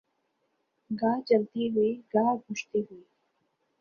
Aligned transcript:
گاہ 0.89 1.17
جلتی 1.27 1.63
ہوئی 1.73 1.91
گاہ 2.13 2.31
بجھتی 2.43 2.79
ہوئی 2.87 3.03